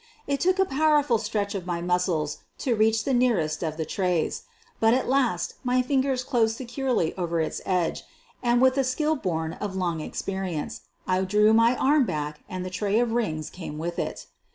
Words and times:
It 0.25 0.39
took 0.39 0.57
a 0.57 0.65
powerful 0.65 1.19
stretch 1.19 1.53
of 1.53 1.67
my 1.67 1.79
muscles 1.79 2.39
to 2.57 2.73
reach 2.73 3.03
the 3.03 3.13
nearest 3.13 3.61
of 3.63 3.77
the 3.77 3.85
trays. 3.85 4.45
But 4.79 4.95
at 4.95 5.07
last 5.07 5.53
my 5.63 5.83
fingers 5.83 6.23
closed 6.23 6.57
securely 6.57 7.15
over 7.17 7.39
its 7.39 7.61
edge, 7.67 8.03
and, 8.41 8.63
with 8.63 8.79
a 8.79 8.83
skill 8.83 9.15
born 9.15 9.53
of 9.53 9.75
long 9.75 9.99
experience, 10.01 10.81
I 11.05 11.21
drew 11.21 11.53
my 11.53 11.75
arm 11.77 12.07
back 12.07 12.39
and 12.49 12.65
the 12.65 12.71
tray 12.71 12.99
of 12.99 13.11
rings 13.11 13.51
came 13.51 13.77
with 13.77 13.99
it. 13.99 14.25